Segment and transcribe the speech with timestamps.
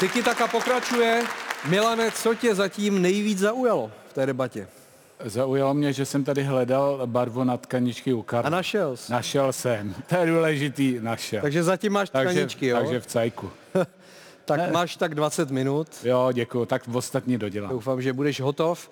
[0.00, 1.22] Tiki Taka pokračuje.
[1.68, 4.68] Milane, co tě zatím nejvíc zaujalo v té debatě?
[5.24, 8.46] Zaujalo mě, že jsem tady hledal barvu na tkaničky u Karla.
[8.46, 9.12] A našel jsi.
[9.12, 9.94] Našel jsem.
[10.08, 11.40] To je důležitý, našel.
[11.40, 12.76] Takže zatím máš takže, tkaničky, jo?
[12.76, 13.50] takže v cajku.
[14.44, 14.70] tak ne.
[14.72, 15.88] máš tak 20 minut.
[16.04, 17.70] Jo, děkuji, tak v ostatní dodělám.
[17.70, 18.90] Doufám, že budeš hotov.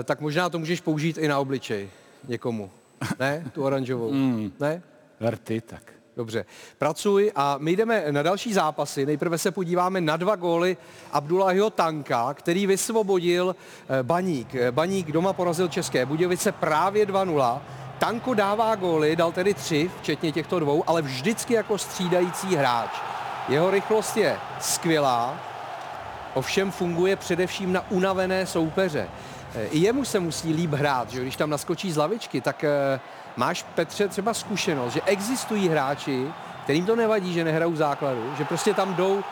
[0.00, 1.90] E, tak možná to můžeš použít i na obličej
[2.28, 2.70] někomu.
[3.18, 3.44] Ne?
[3.52, 4.12] Tu oranžovou.
[4.12, 4.52] Mm.
[4.60, 4.82] Ne?
[5.20, 5.99] Vrty, tak.
[6.16, 6.44] Dobře.
[6.78, 9.06] Pracuj a my jdeme na další zápasy.
[9.06, 10.76] Nejprve se podíváme na dva góly
[11.12, 13.56] Abdullahiho Tanka, který vysvobodil
[13.88, 14.54] eh, Baník.
[14.54, 17.60] Eh, Baník doma porazil České Budějovice právě 2-0.
[17.98, 22.90] Tanko dává góly, dal tedy tři, včetně těchto dvou, ale vždycky jako střídající hráč.
[23.48, 25.40] Jeho rychlost je skvělá,
[26.34, 29.08] ovšem funguje především na unavené soupeře.
[29.54, 32.64] Eh, I jemu se musí líp hrát, že když tam naskočí z lavičky, tak
[33.36, 36.26] Máš, Petře, třeba zkušenost, že existují hráči,
[36.64, 39.22] kterým to nevadí, že nehrajou základu, že prostě tam jdou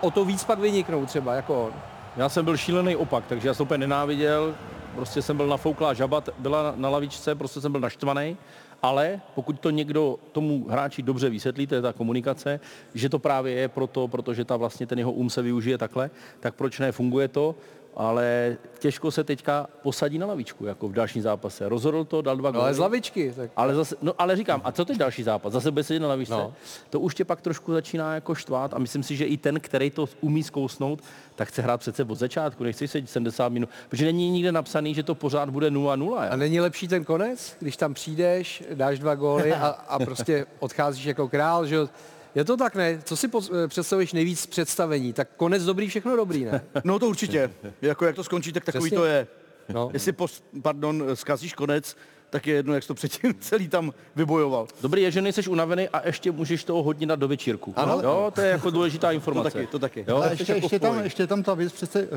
[0.00, 1.72] o to víc pak vyniknout třeba, jako on.
[2.16, 4.54] Já jsem byl šílený opak, takže já jsem úplně nenáviděl,
[4.94, 8.36] prostě jsem byl nafouklá žaba, byla na, na lavičce, prostě jsem byl naštvaný,
[8.82, 12.60] ale pokud to někdo tomu hráči dobře vysvětlí, to je ta komunikace,
[12.94, 16.54] že to právě je proto, protože ta vlastně ten jeho um se využije takhle, tak
[16.54, 17.54] proč ne, funguje to,
[17.96, 21.68] ale těžko se teďka posadí na lavičku, jako v dalším zápase.
[21.68, 23.32] Rozhodl to, dal dva no, ale z lavičky.
[23.36, 23.50] Tak...
[23.56, 25.52] Ale, zase, no, ale říkám, a co teď další zápas?
[25.52, 26.34] Zase bude sedět na lavičce.
[26.34, 26.54] No.
[26.90, 29.90] To už tě pak trošku začíná jako štvát a myslím si, že i ten, který
[29.90, 31.02] to umí zkousnout,
[31.34, 35.02] tak chce hrát přece od začátku, nechci sedět 70 minut, protože není nikde napsaný, že
[35.02, 36.28] to pořád bude 0-0.
[36.30, 41.04] A není lepší ten konec, když tam přijdeš, dáš dva góly a, a prostě odcházíš
[41.04, 41.76] jako král, že
[42.34, 42.98] je to tak, ne?
[43.04, 43.28] Co si
[43.64, 45.12] eh, představuješ nejvíc představení?
[45.12, 46.64] Tak konec dobrý, všechno dobrý, ne?
[46.84, 47.50] No to určitě.
[47.82, 48.98] Jako jak to skončí, tak takový Přesně.
[48.98, 49.26] to je.
[49.68, 49.90] No.
[49.92, 51.96] Jestli, pos, pardon, zkazíš konec,
[52.30, 54.66] tak je jedno, jak jsi to předtím celý tam vybojoval.
[54.80, 57.72] Dobrý je, že nejseš unavený a ještě můžeš toho hodně dát do večírku.
[57.76, 59.50] Ano, jo, to je jako důležitá informace.
[59.50, 60.04] To taky, to taky.
[60.08, 62.08] Jo, ale ještě, jako ještě, tam, ještě tam ta věc přece, uh,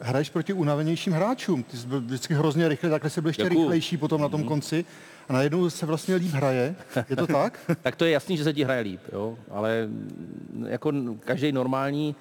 [0.00, 1.62] hraješ proti unavenějším hráčům.
[1.62, 3.60] Ty jsi byl vždycky hrozně rychle, takhle se byl ještě Děkuju.
[3.60, 4.48] rychlejší potom na tom mm.
[4.48, 4.84] konci
[5.28, 6.76] a najednou se vlastně líp hraje.
[7.10, 7.58] Je to tak?
[7.82, 9.38] tak to je jasný, že se ti hraje líp, jo?
[9.50, 10.92] ale mm, jako
[11.24, 12.16] každý normální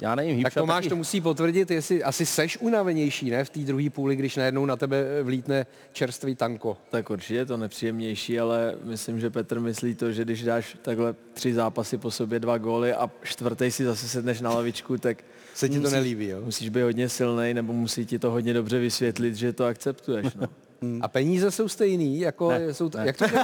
[0.00, 0.88] já nevím, Tak Tomáš taky...
[0.88, 4.76] to musí potvrdit, jestli asi seš unavenější, ne, v té druhé půli, když najednou na
[4.76, 6.76] tebe vlítne čerstvý tanko.
[6.90, 11.14] Tak určitě je to nepříjemnější, ale myslím, že Petr myslí to, že když dáš takhle
[11.32, 15.68] tři zápasy po sobě, dva góly a čtvrtý si zase sedneš na lavičku, tak se
[15.68, 16.40] ti to nelíbí, jo?
[16.44, 20.34] Musíš být hodně silný, nebo musí ti to hodně dobře vysvětlit, že to akceptuješ.
[20.34, 20.48] No.
[20.82, 21.00] Hmm.
[21.02, 23.06] A peníze jsou stejný, jako ne, jsou t- ne.
[23.06, 23.24] jak to?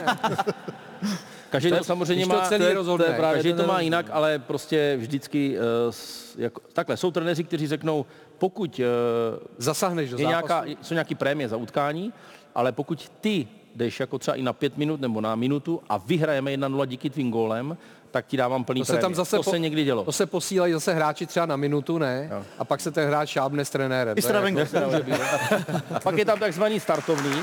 [1.50, 3.06] Každý to, to samozřejmě má, to celý rozhodne.
[3.06, 5.94] To je právě každý to má jinak, ale prostě vždycky, uh,
[6.38, 8.06] jako, takhle, jsou trenéři, kteří řeknou,
[8.38, 8.84] pokud uh,
[9.58, 12.12] zasahneš do je nějaká, jsou nějaký prémie za utkání,
[12.54, 16.50] ale pokud ty jdeš jako třeba i na pět minut nebo na minutu a vyhrajeme
[16.50, 17.76] 1-0 díky tvým gólem,
[18.14, 20.04] tak ti dávám plný to se tam zase to po, se někdy dělo.
[20.04, 22.28] To se posílají zase hráči třeba na minutu, ne?
[22.30, 22.44] Jo.
[22.58, 24.18] A pak se ten hráč šábne s trenérem.
[24.18, 24.58] I s jako,
[26.02, 27.40] Pak je tam takzvaný startovný.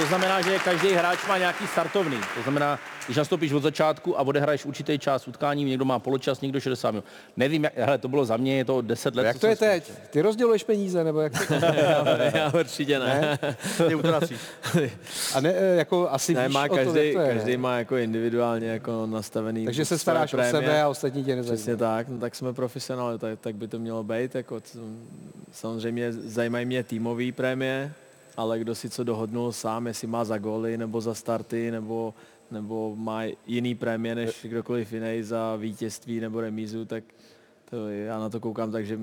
[0.00, 2.16] To znamená, že každý hráč má nějaký startovný.
[2.34, 6.60] To znamená, když nastoupíš od začátku a odehraješ určitý čas utkání, někdo má poločas, někdo
[6.60, 7.04] 60 minut.
[7.36, 9.24] Nevím, jak, hele, to bylo za mě, je to 10 let.
[9.24, 9.92] Jak to je teď?
[10.10, 13.38] Ty rozděluješ peníze, nebo jak to já, já určitě ne.
[13.40, 14.90] ne?
[15.34, 18.68] a ne, eh, jako asi ne, má každý, to, to je, každý má jako individuálně
[18.68, 19.64] jako nastavený.
[19.64, 21.56] Takže se staráš o sebe a ostatní tě nezajímají.
[21.56, 24.34] Přesně tak, no, tak jsme profesionáli, tak, tak by to mělo být.
[24.34, 24.60] Jako,
[25.52, 27.92] samozřejmě zajímají mě týmové prémie,
[28.40, 32.14] ale kdo si co dohodnul sám, jestli má za góly nebo za starty, nebo,
[32.50, 37.04] nebo má jiný prémie než kdokoliv jiný za vítězství nebo remízu, tak
[37.70, 38.98] to, já na to koukám, takže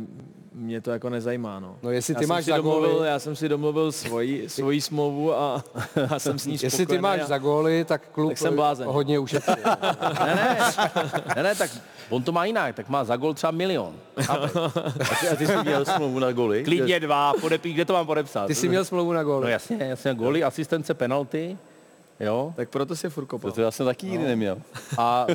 [0.54, 1.60] mě to jako nezajímá.
[1.60, 3.08] No, no jestli ty já máš za domluvil, góly...
[3.08, 5.64] Já jsem si domluvil svoji, svoji smlouvu a,
[6.10, 8.88] a jsem s ní Jestli ty máš a, za góly, tak klub tak jsem blázen.
[8.88, 9.52] hodně ušetří.
[10.26, 10.58] ne, ne,
[11.36, 11.72] ne, ne, tak
[12.10, 13.96] on to má jinak, tak má za gol třeba milion.
[15.32, 16.64] a ty jsi měl smlouvu na goly?
[16.64, 18.48] Klidně dva, podepí, kde to mám podepsat?
[18.48, 19.44] Ty jsi měl smlouvu na góly.
[19.44, 21.58] No jasně, jasně, góly, asistence, penalty.
[22.20, 22.54] Jo?
[22.56, 23.52] Tak proto si furt kopal.
[23.52, 24.30] To já jsem taky nikdy no.
[24.30, 24.58] neměl.
[24.98, 25.02] A,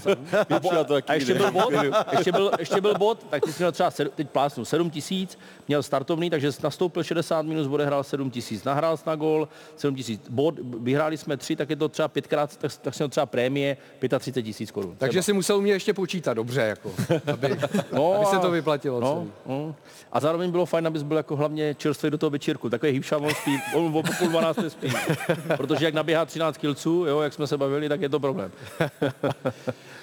[0.51, 1.73] a, a, a ještě byl bod,
[2.13, 5.39] ještě byl, ještě byl bod, tak ty jsi měl třeba, sedm, teď plásnu, 7 tisíc,
[5.69, 10.55] měl startovný, takže nastoupil 60 minut, odehrál 7 tisíc, nahrál na gol, 7 tisíc, bod,
[10.81, 13.77] vyhráli jsme tři, tak je to třeba pětkrát, tak, tak jsem třeba prémie
[14.19, 14.97] 35 tisíc korun.
[14.99, 16.93] Takže si musel umět ještě počítat dobře, jako,
[17.33, 17.49] aby,
[17.93, 19.01] no, aby se to vyplatilo.
[19.01, 19.75] No, no.
[20.13, 22.71] A zároveň bylo fajn, abys byl jako hlavně čerstvý do toho večírku.
[22.71, 24.93] Takový hýbša, on spí, on o půl 12 spí.
[25.57, 28.53] Protože jak naběhá 13 kg, střelců, jo, jak jsme se bavili, tak je to problém.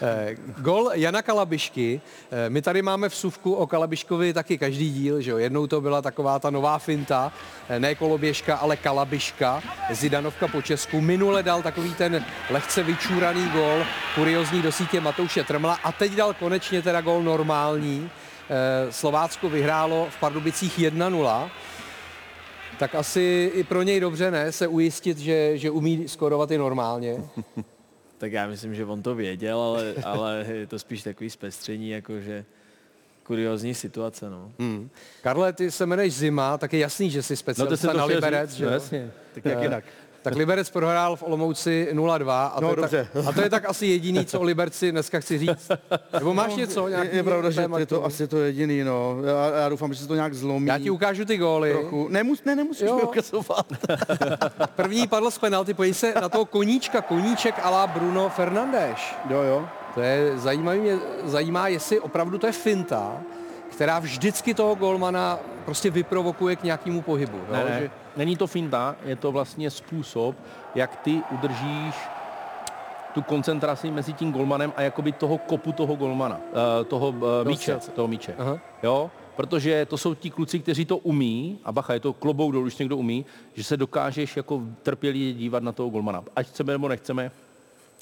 [0.01, 2.01] Eh, gol Jana Kalabišky.
[2.31, 5.37] Eh, my tady máme v suvku o Kalabiškovi taky každý díl, že jo?
[5.37, 7.31] Jednou to byla taková ta nová finta,
[7.69, 11.01] eh, ne koloběžka, ale Kalabiška, Zidanovka po Česku.
[11.01, 13.85] Minule dal takový ten lehce vyčúraný gol,
[14.15, 18.09] kuriozní do sítě Matouše Trmla a teď dal konečně teda gol normální.
[18.89, 21.49] Slovácko vyhrálo v Pardubicích 1-0
[22.79, 27.17] tak asi i pro něj dobře, ne, se ujistit, že, že umí skorovat i normálně.
[28.19, 32.45] Tak já myslím, že on to věděl, ale, ale je to spíš takový zpestření, jakože
[33.29, 34.51] kuriozní situace, no.
[34.59, 34.89] Hmm.
[35.21, 38.65] Karle, ty se jmenuješ Zima, tak je jasný, že jsi specialista no, na Liberec, že
[38.65, 39.11] no, jasně.
[39.33, 39.83] Tak jak jinak.
[40.21, 43.69] Tak Liberec prohrál v Olomouci 0-2 a, no, to je tak, a to je tak
[43.69, 45.71] asi jediný, co o Liberci dneska chci říct.
[46.13, 46.87] Nebo máš no, něco?
[46.87, 49.21] Je, je pravda, že je to asi to jediný, no.
[49.23, 50.67] Já, já doufám, že se to nějak zlomí.
[50.67, 51.71] Já ti ukážu ty góly.
[51.71, 52.07] Trochu.
[52.07, 52.95] Nemus, ne, nemusíš jo.
[52.95, 53.65] mi ukazovat.
[54.75, 58.99] První padl z penalty, pojď se na toho koníčka, koníček ala Bruno Fernandes.
[59.29, 59.67] Jo, jo.
[59.93, 63.21] To je zajímavý, mě zajímá, jestli opravdu to je finta,
[63.71, 67.39] která vždycky toho golmana prostě vyprovokuje k nějakému pohybu.
[67.51, 67.79] Ne, ne.
[67.79, 67.89] Že...
[68.17, 70.35] Není to finta, je to vlastně způsob,
[70.75, 71.95] jak ty udržíš
[73.13, 77.79] tu koncentraci mezi tím golmanem a jakoby toho kopu toho golmana, uh, toho uh, míče,
[77.95, 78.35] toho míče.
[78.37, 78.59] Aha.
[78.83, 79.11] Jo?
[79.35, 82.77] Protože to jsou ti kluci, kteří to umí, a bacha, je to klobouk dolů, když
[82.77, 86.23] někdo umí, že se dokážeš jako trpělivě dívat na toho golmana.
[86.35, 87.31] Ať chceme nebo nechceme,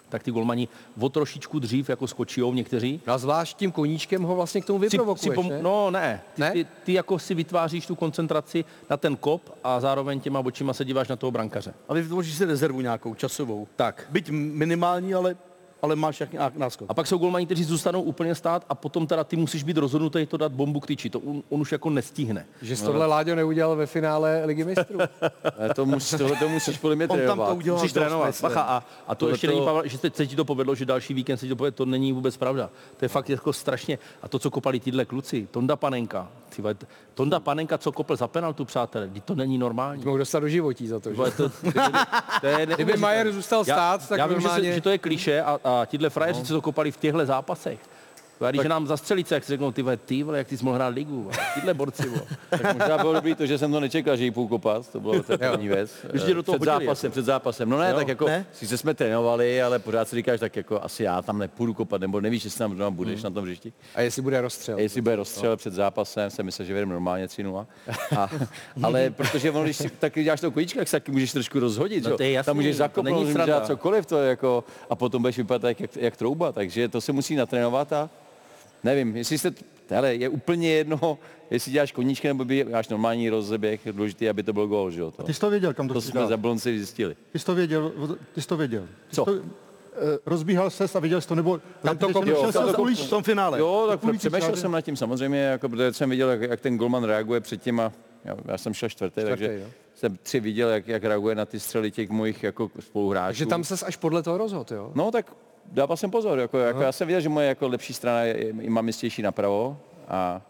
[0.09, 0.68] tak ty golmani
[1.00, 3.01] o trošičku dřív jako skočijou někteří.
[3.07, 5.62] No a zvlášť tím koníčkem ho vlastně k tomu vyprovokuješ, si, si pom- ne?
[5.62, 6.51] No ne, ne?
[6.51, 10.86] Ty, ty jako si vytváříš tu koncentraci na ten kop a zároveň těma očima se
[10.86, 11.74] díváš na toho brankaře.
[11.89, 13.68] A vytvoříš si rezervu nějakou časovou.
[13.75, 14.07] Tak.
[14.09, 15.36] Byť minimální, ale
[15.81, 16.89] ale máš jak náskok.
[16.89, 20.25] A pak jsou golmani, kteří zůstanou úplně stát a potom teda ty musíš být rozhodnutý
[20.25, 21.09] to dát bombu k tyči.
[21.09, 22.45] To on, on už jako nestihne.
[22.62, 25.00] Že jsi tohle Láďo neudělal ve finále Ligy mistrů.
[25.75, 27.31] to, musí, tohle to musíš podle mě trénovat.
[27.31, 28.41] On tam to udělal musíš trénovat.
[28.41, 29.53] Bacha, a, a to ještě to...
[29.53, 31.85] není, pravda, že se ti to povedlo, že další víkend se ti to povedlo, to
[31.85, 32.69] není vůbec pravda.
[32.97, 34.00] To je fakt jako strašně.
[34.21, 36.75] A to, co kopali tyhle kluci, Tonda Panenka, tyhle,
[37.13, 40.06] Tonda Panenka, co kopl za penaltu, přátelé, to není normální.
[40.06, 41.15] Mohl dostat do životí za to, že?
[41.15, 41.71] To, to, to,
[42.41, 44.63] to je Kdyby Majer zůstal stát, já, tak já vím, normálně...
[44.63, 46.46] že, se, že to je kliše a, a tyhle frajeři, no.
[46.46, 47.80] co to kopali v těchto zápasech,
[48.42, 48.68] a když tak...
[48.68, 51.31] nám zastřelí, jak si řeknou, ty vole, ty vole, jak ty jsi mohl hrát ligu,
[51.54, 52.22] tyhle borci, vole.
[52.50, 55.24] tak možná bylo dobrý to, že jsem to nečekal, že jí půl kopat, to bylo
[55.24, 55.92] to první věc.
[56.13, 57.12] Už do toho před zápasem, jako.
[57.12, 57.69] před zápasem.
[57.69, 58.45] No ne, jo, tak jako, ne?
[58.54, 62.22] sice jsme trénovali, ale pořád si říkáš, tak jako asi já tam nepůjdu kopat, nebo
[62.22, 63.24] nevíš, jestli tam doma budeš hmm.
[63.24, 63.74] na tom hřišti.
[63.95, 64.78] A jestli bude rozstřel.
[64.78, 65.57] A jestli bude rozstřel no.
[65.57, 67.44] před zápasem, jsem myslel, že vedeme normálně 3
[68.18, 68.30] a,
[68.84, 72.04] Ale protože on, když si taky děláš to kojíčka, tak se taky můžeš trošku rozhodit,
[72.04, 75.80] no, jasný, tam můžeš zakopnout, můžeš dělat cokoliv, to jako, a potom budeš vypadat jak,
[75.80, 78.10] jak, jak trouba, takže to se musí natrénovat a
[78.83, 79.53] nevím, jestli jste,
[79.89, 81.18] hele, je úplně jedno,
[81.51, 85.12] jestli děláš koníčky nebo děláš normální rozeběh, důležitý, aby to byl gol, že jo?
[85.12, 87.15] To, ty jsi to věděl, kam to To jsme za blonci zjistili.
[87.31, 87.91] Ty jsi to věděl,
[88.33, 88.88] ty jsi to věděl.
[89.09, 89.25] Ty Co?
[89.25, 89.31] To,
[90.25, 93.59] rozbíhal ses a viděl jsi to, nebo tam to kopil, to kopil, v tom finále.
[93.59, 97.03] Jo, tak přemýšlel jsem nad tím samozřejmě, jako, protože jsem viděl, jak, jak ten golman
[97.03, 97.91] reaguje předtím a
[98.25, 99.68] já, já jsem šel čtvrtý, čtvrtý takže jo.
[99.95, 103.27] jsem tři viděl, jak, jak reaguje na ty střely těch mojich jako spoluhráčů.
[103.27, 104.91] Takže tam ses až podle toho rozhodl, jo?
[104.95, 105.33] No tak
[105.72, 108.69] dával jsem pozor, jako, jako já jsem viděl, že moje jako lepší strana je, je,
[108.69, 109.78] mám jistější napravo
[110.08, 110.42] a,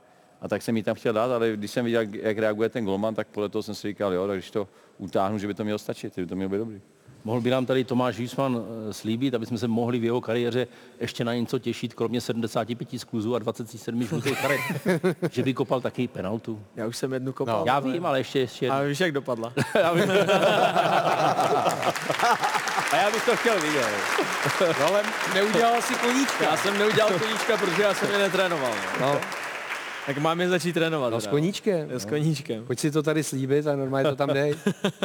[0.41, 3.15] a tak jsem jí tam chtěl dát, ale když jsem viděl, jak reaguje ten golman,
[3.15, 4.67] tak podle toho jsem si říkal, jo, tak když to
[4.97, 6.81] utáhnu, že by to mělo stačit, že by to mělo být dobrý.
[7.27, 8.57] Mohl by nám tady Tomáš Huisman
[8.89, 10.67] eh, slíbit, aby jsme se mohli v jeho kariéře
[10.99, 14.59] ještě na něco těšit, kromě 75 skluzů a 27 žlutých karet,
[15.31, 16.61] že by kopal taky penaltu.
[16.75, 17.59] Já už jsem jednu kopal.
[17.59, 17.63] No.
[17.65, 18.79] Já vím, ale ještě, ještě jednu.
[18.79, 19.53] A víš, jak dopadla?
[19.75, 20.11] já vím.
[22.91, 23.87] a já bych to chtěl vidět.
[24.61, 25.03] No, ale
[25.33, 26.43] neudělal si koníčka.
[26.43, 28.73] Já jsem neudělal koníčka, protože já jsem je netrénoval.
[29.01, 29.19] No.
[30.07, 31.13] Tak mám je začít trénovat.
[31.13, 31.89] No s koníčkem.
[31.91, 31.99] No.
[31.99, 32.65] S koníčkem.
[32.65, 34.55] Pojď si to tady slíbit a normálně to tam dej.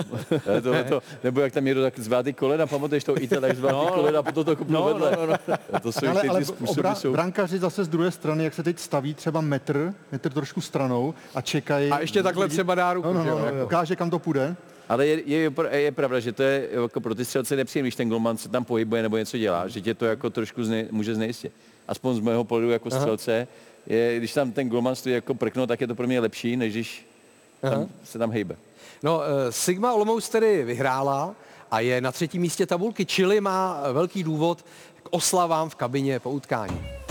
[0.63, 3.73] to, to, nebo jak tam někdo tak zvá ty kolena, pamatuješ to Ital, jak zvá
[3.73, 5.17] no, ty kolena a potom to kopnul no, vedle.
[5.17, 5.81] No, no, no.
[5.83, 7.13] To jsou ale, ty, ale způsoby obra, jsou...
[7.13, 11.41] brankaři zase z druhé strany, jak se teď staví třeba metr, metr trošku stranou a
[11.41, 11.91] čekají.
[11.91, 14.57] A ještě takhle třeba dá ruku, no, no, no, no, ukáže, kam to půjde.
[14.89, 18.09] Ale je, je, je, pravda, že to je jako pro ty střelce nepříjemné, když ten
[18.09, 21.53] golman se tam pohybuje nebo něco dělá, že tě to jako trošku zne, může znejistit.
[21.89, 25.67] Aspoň z mého pohledu jako střelce, Aha je, když tam ten golman stojí jako prkno,
[25.67, 27.07] tak je to pro mě lepší, než když
[27.61, 28.57] tam, se tam hejbe.
[29.03, 31.35] No, eh, Sigma Olomouc tedy vyhrála
[31.71, 34.65] a je na třetím místě tabulky, čili má velký důvod
[35.03, 37.02] k oslavám v kabině po utkání.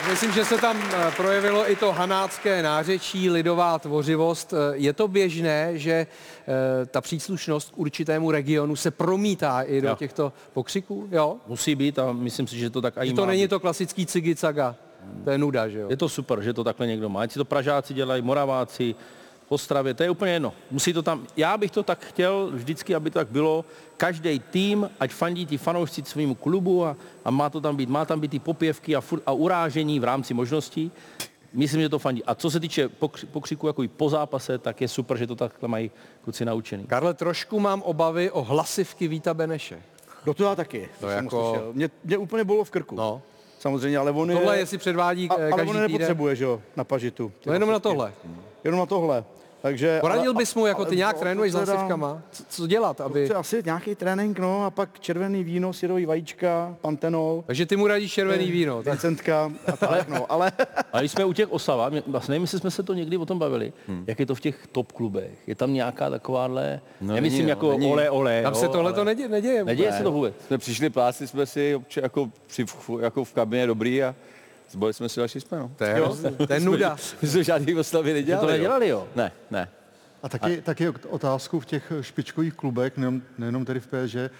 [0.00, 4.52] Tak myslím, že se tam eh, projevilo i to hanácké nářečí, lidová tvořivost.
[4.52, 9.88] Eh, Je to běžné, že eh, ta příslušnost k určitému regionu se promítá i do
[9.88, 9.96] Jo.
[9.96, 11.08] těchto pokřiků?
[11.12, 11.36] Jo?
[11.46, 13.48] Musí být a myslím si, že to tak i Že má to není být.
[13.48, 14.74] to klasický cigicaga.
[15.24, 15.86] To je nuda, že jo?
[15.90, 17.20] Je to super, že to takhle někdo má.
[17.20, 18.94] Ať si to Pražáci dělají, Moraváci,
[19.50, 20.52] v Ostravě, to je úplně jedno.
[20.70, 23.64] Musí to tam, já bych to tak chtěl vždycky, aby to tak bylo.
[23.96, 28.04] Každý tým, ať fandí ti fanoušci svým klubu a, a, má to tam být, má
[28.04, 30.92] tam být ty popěvky a, furt, a urážení v rámci možností.
[31.52, 32.24] Myslím, že to fandí.
[32.24, 35.36] A co se týče pokři, pokřiku jako i po zápase, tak je super, že to
[35.36, 35.90] takhle mají
[36.24, 36.84] kluci naučený.
[36.86, 39.82] Karle, trošku mám obavy o hlasivky Víta Beneše.
[40.24, 40.88] Do toho já taky.
[41.00, 41.70] To jsem jako-.
[41.72, 42.96] Mě, mě úplně bylo v krku.
[42.96, 43.22] No.
[43.58, 44.60] Samozřejmě, ale on Tohle je...
[44.60, 47.32] jestli předvádí a, eh, ale on nepotřebuje, že jo, na pažitu.
[47.46, 48.12] No jenom na tohle.
[48.64, 49.24] Jenom na tohle.
[49.62, 52.22] Takže, Poradil bys mu, jako ale ty nějak to trénuješ s hlasivkama?
[52.30, 53.28] Co, co dělat, aby...
[53.28, 57.86] To asi nějaký trénink, no, a pak červený víno, syrový vajíčka, pantenol, Takže ty mu
[57.86, 58.82] radíš červený víno.
[58.82, 60.52] Tak Vincentka a tak, no, ale
[60.92, 63.38] A když jsme u těch Osava, vlastně nevím, jestli jsme se to někdy o tom
[63.38, 64.04] bavili, hmm.
[64.06, 65.38] jak je to v těch top klubech.
[65.46, 67.92] Je tam nějaká takováhle, no, No nemyslím není, no, jako není.
[67.92, 68.42] ole, ole.
[68.42, 69.28] tam jo, se tohle ale- to neděje.
[69.28, 70.34] neděje Neděje se to vůbec.
[70.46, 72.64] Jsme přišli, plásli jsme si obče, jako, při,
[73.00, 74.14] jako v kabině dobrý a
[74.70, 75.72] zboli jsme si další jsme, no.
[75.76, 76.36] To je, hrozný.
[76.46, 76.96] to je nuda.
[77.22, 78.46] My jsme žádný oslavy nedělali.
[78.46, 79.08] to nedělali, jo?
[79.16, 79.68] Ne, ne.
[80.22, 84.30] A taky, taky je otázku v těch špičkových klubech, nejenom, nejenom tedy v PSG, eh,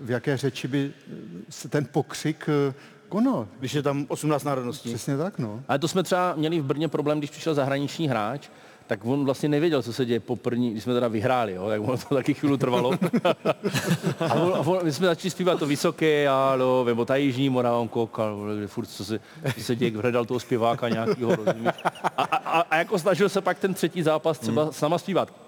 [0.00, 1.14] v jaké řeči by eh,
[1.50, 2.74] se ten pokřik eh,
[3.08, 3.48] konal.
[3.58, 4.88] když je tam 18 národností.
[4.88, 5.62] Přesně tak, no.
[5.68, 8.48] Ale to jsme třeba měli v Brně problém, když přišel zahraniční hráč,
[8.86, 11.80] tak on vlastně nevěděl, co se děje po první, když jsme teda vyhráli, jo, tak
[11.80, 12.90] ono to taky chvíli trvalo.
[14.20, 17.78] a, on, a on, my jsme začali zpívat to vysoké, ale, nebo ta jižní Morava,
[17.78, 19.20] on koukal, kde furt, co se,
[19.54, 20.88] co se děje, hledal toho zpěváka
[21.36, 21.74] rozumíš?
[22.16, 25.43] A, a, a, a, jako snažil se pak ten třetí zápas třeba s náma zpívat.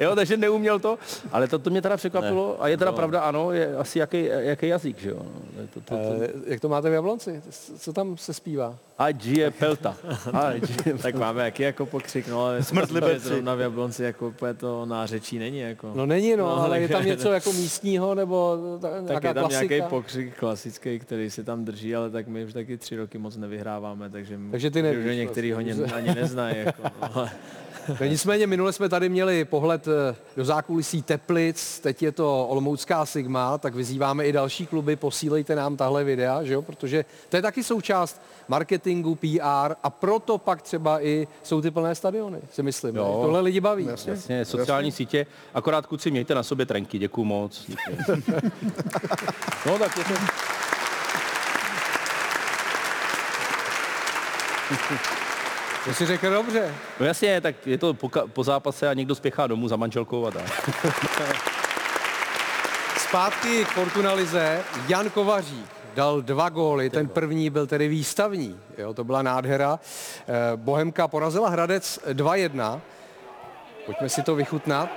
[0.00, 0.98] Jo, takže neuměl to,
[1.32, 4.68] ale to, to mě teda překvapilo a je teda pravda, ano, je asi jaký, jaký
[4.68, 5.16] jazyk, že jo.
[5.22, 7.42] No, To, to, to, Eh, Jak to máte v Jablonci?
[7.78, 8.76] Co tam se zpívá?
[8.98, 9.96] ať žije Pelta.
[10.32, 12.60] Ať žije Tak máme jaký jako pokřik, no ale
[12.92, 13.28] Liberci.
[13.28, 15.92] Zrovna v Jablonci jako úplně to nářečí není jako.
[15.94, 19.34] No není, no, No, ale je tam něco jako místního, nebo ta, tak nějaká je
[19.34, 19.74] tam klasika?
[19.74, 23.36] nějaký pokřik klasický, který se tam drží, ale tak my už taky tři roky moc
[23.36, 25.84] nevyhráváme, takže, Takže ty nevíš že některý ho vlastně.
[25.84, 26.56] ani, ani neznají.
[26.58, 27.61] Jako, no, ale, No
[28.06, 33.58] nicméně minule jsme tady měli pohled eh, do zákulisí Teplic, teď je to Olomoucká Sigma,
[33.58, 36.62] tak vyzýváme i další kluby, posílejte nám tahle videa, že jo?
[36.62, 41.94] protože to je taky součást marketingu, PR a proto pak třeba i jsou ty plné
[41.94, 42.96] stadiony, si myslím.
[42.96, 43.18] Jo.
[43.22, 43.88] Tohle lidi baví.
[44.06, 45.26] Jasně, sociální sítě.
[45.54, 47.64] Akorát kluci, mějte na sobě trenky, děkuju moc.
[47.66, 47.96] Děkuju.
[49.66, 50.14] no tak je to...
[55.84, 56.74] To si řekl dobře.
[57.00, 60.30] No jasně, tak je to po, po zápase a někdo spěchá domů za manželkou a
[60.30, 60.70] tak.
[62.96, 64.64] Zpátky k Fortuna Lize.
[64.88, 69.78] Jan Kovařík dal dva góly, ten první byl tedy výstavní, jo, to byla nádhera.
[70.28, 72.80] Eh, Bohemka porazila Hradec 2-1.
[73.86, 74.88] Pojďme si to vychutnat.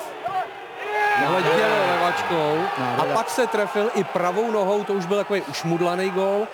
[1.16, 6.48] Hleděl levačkou a pak se trefil i pravou nohou, to už byl takový ušmudlaný gól.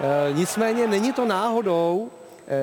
[0.00, 2.10] Eh, Nicméně není to náhodou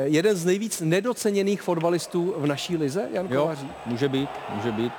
[0.03, 3.71] jeden z nejvíc nedoceněných fotbalistů v naší lize, Jan Jo, Kovařík.
[3.85, 4.93] může být, může být.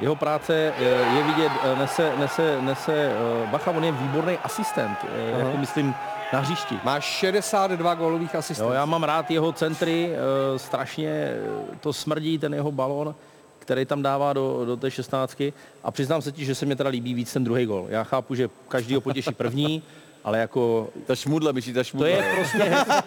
[0.00, 0.84] Jeho práce eh,
[1.16, 5.94] je vidět, eh, nese, nese, nese, eh, bacha, on je výborný asistent, eh, jako myslím
[6.32, 6.74] na hřišti.
[6.84, 8.70] Má 62 gólových asistentů.
[8.72, 11.40] Jo, já mám rád jeho centry, eh, strašně eh,
[11.80, 13.14] to smrdí, ten jeho balon,
[13.58, 15.52] který tam dává do, do té šestnáctky.
[15.84, 17.86] A přiznám se ti, že se mě teda líbí víc ten druhý gol.
[17.88, 19.82] Já chápu, že každý ho potěší první,
[20.24, 22.08] ale jako Ta šmudla, myší ta to šmudla.
[22.08, 22.58] je prostě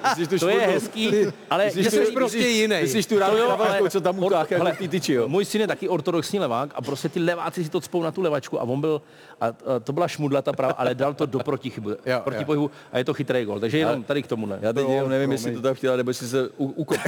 [0.04, 1.12] hezký, to je hezký,
[1.50, 2.76] ale Že jsi prostě jiný.
[2.82, 3.30] Myslíš tu To rád,
[3.60, 5.28] ale- co tam utáh, jako té tyči, jo?
[5.28, 8.22] Můj syn je taky ortodoxní levák a prostě ty leváci si to cpou na tu
[8.22, 9.02] levačku a on byl,
[9.42, 9.54] a, a
[9.84, 13.06] to byla šmudla ta prava, ale dal to do protichybu, Jo, proti pohybu a je
[13.06, 13.60] to chytrý gol.
[13.60, 14.60] Takže jenom tady k tomu ne.
[14.62, 16.98] Já teď jenom nevím, jestli to tam chtěla, nebo jestli se ukop.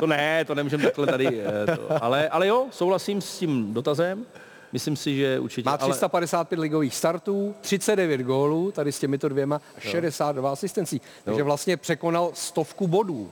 [0.00, 1.40] To ne, to nemůžeme takhle tady.
[1.66, 2.04] eh, To.
[2.04, 4.24] Ale, ale jo, souhlasím s tím dotazem.
[4.72, 5.68] Myslím si, že určitě.
[5.68, 11.00] Má ale, 355 ligových startů, 39 gólů, tady s těmito dvěma, a 62 asistencí.
[11.24, 13.30] Takže vlastně překonal stovku bodů.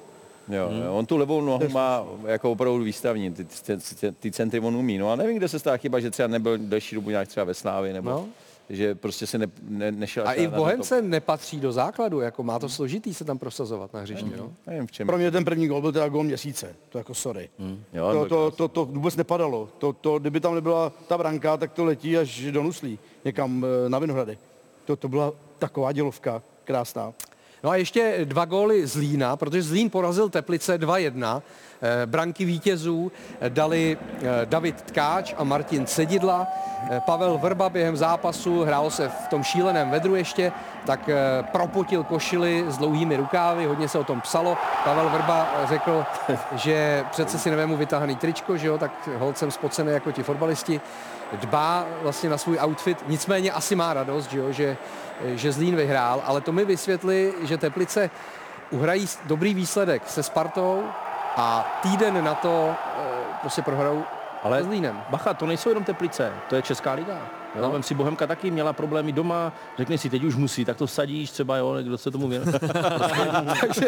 [0.48, 4.60] Jo, jo, on tu levou nohu má jako opravdu výstavní, ty, ty, ty, ty centry
[4.60, 4.98] on umí.
[4.98, 7.54] No a nevím, kde se stala chyba, že třeba nebyl delší dobu nějak třeba ve
[7.54, 8.26] Slávě, nebo No.
[8.70, 8.76] No.
[8.76, 10.28] že prostě se ne, ne, nešel.
[10.28, 14.00] A i v Bohemce nepatří do základu, jako má to složitý se tam prosazovat na
[14.00, 14.30] hřišti.
[14.30, 14.36] No?
[14.36, 14.52] top.
[14.66, 15.06] Nevím v čem.
[15.06, 16.76] Pro mě ten první gol byl teda gol měsíce.
[16.88, 17.50] To jako sorry.
[17.92, 19.68] Jo, To, byl to, to, to vůbec nepadalo.
[19.78, 23.88] To, to, kdyby tam nebyla ta branka, tak to letí až do Nuslí, někam eh,
[23.88, 24.38] na Vinohrady.
[24.84, 27.12] To, to byla taková dělovka krásná.
[27.64, 31.42] No a ještě dva góly z Lína, protože Zlín porazil Teplice 2-1.
[31.82, 33.12] Eh, branky vítězů
[33.48, 33.98] dali
[34.44, 36.46] David Tkáč a Martin Cedidla.
[37.06, 40.52] Pavel Vrba během zápasu, hrál se v tom šíleném vedru ještě,
[40.86, 41.10] tak
[41.52, 44.58] propotil košily s dlouhými rukávy, hodně se o tom psalo.
[44.84, 46.04] Pavel Vrba řekl,
[46.54, 50.80] že přece si nevému vytáhaný tričko, že jo, tak hold jsem spocený jako ti fotbalisti
[51.32, 54.76] dbá vlastně na svůj outfit, nicméně asi má radost, že, jo, že,
[55.24, 58.10] že Zlín vyhrál, ale to mi vysvětli, že Teplice
[58.70, 60.84] uhrají dobrý výsledek se Spartou
[61.36, 63.04] a týden na to eh,
[63.40, 64.04] prostě prohrajou
[64.42, 65.02] ale Zlínem.
[65.10, 67.30] Bacha, to nejsou jenom Teplice, to je Česká liga.
[67.56, 67.70] Jo.
[67.70, 71.30] Vem si Bohemka taky měla problémy doma, řekni si, teď už musí, tak to sadíš
[71.30, 72.60] třeba, jo, kdo se tomu věnuje.
[73.60, 73.86] takže,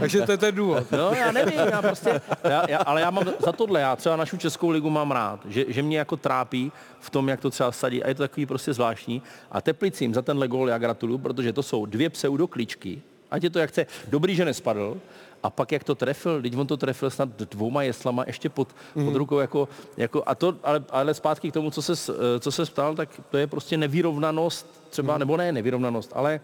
[0.00, 0.92] takže to je ten důvod.
[0.92, 4.36] No, já nevím, já prostě, já, já, ale já mám za tohle, já třeba našu
[4.36, 8.04] Českou ligu mám rád, že, že mě jako trápí v tom, jak to třeba sadí
[8.04, 9.22] a je to takový prostě zvláštní.
[9.52, 13.58] A Teplicím za tenhle gól já gratuluju, protože to jsou dvě pseudokličky, ať je to
[13.58, 14.96] jak chce, dobrý, že nespadl,
[15.42, 19.04] a pak jak to trefil, teď on to trefil snad dvouma jeslama ještě pod, mm.
[19.04, 19.18] pod mhm.
[19.18, 22.94] rukou, jako, jako a to, ale, ale zpátky k tomu, co se, co se ptal,
[22.94, 25.18] tak to je prostě nevyrovnanost třeba, mm.
[25.18, 26.40] nebo ne nevyrovnanost, ale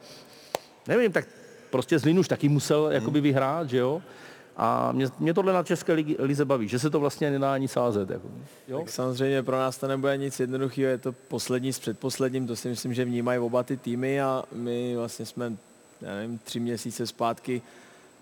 [0.89, 1.29] nevím, tak
[1.71, 2.93] prostě Zlín už taky musel mm.
[2.93, 4.03] jakoby vyhrát, že jo?
[4.57, 8.11] A mě, mě tohle na České lize baví, že se to vlastně nedá ani sázet.
[8.11, 8.29] Jako.
[8.69, 8.79] Jo?
[8.79, 12.69] Tak samozřejmě pro nás to nebude nic jednoduchého, je to poslední s předposledním, to si
[12.69, 15.53] myslím, že vnímají oba ty týmy a my vlastně jsme,
[16.01, 17.63] já nevím, tři měsíce zpátky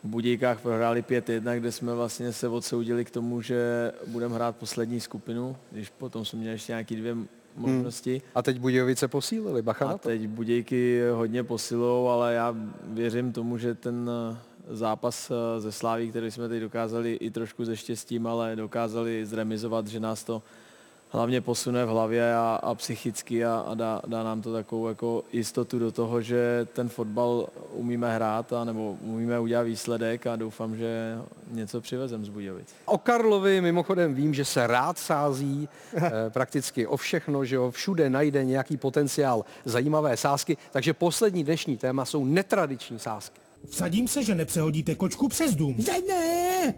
[0.05, 5.01] v Budíkách prohráli 5-1, kde jsme vlastně se odsoudili k tomu, že budeme hrát poslední
[5.01, 7.17] skupinu, když potom jsme měli ještě nějaké dvě
[7.57, 8.13] možnosti.
[8.13, 8.21] Hmm.
[8.35, 13.75] A teď Budějovice posílili, bacha A teď Budějky hodně posilou, ale já věřím tomu, že
[13.75, 14.37] ten eh,
[14.71, 19.87] zápas eh, ze Sláví, který jsme teď dokázali i trošku ze štěstím, ale dokázali zremizovat,
[19.87, 20.43] že nás to
[21.13, 25.25] hlavně posune v hlavě a, a psychicky a, a dá, dá nám to takovou jako
[25.33, 30.77] jistotu do toho, že ten fotbal umíme hrát a nebo umíme udělat výsledek a doufám,
[30.77, 31.19] že
[31.51, 32.75] něco přivezem z Budějovic.
[32.85, 38.11] O Karlovi mimochodem vím, že se rád sází eh, prakticky o všechno, že ho všude
[38.11, 43.41] najde nějaký potenciál zajímavé sázky, takže poslední dnešní téma jsou netradiční sázky.
[43.69, 45.77] Vsadím se, že nepřehodíte kočku přes dům.
[46.09, 46.75] Ne!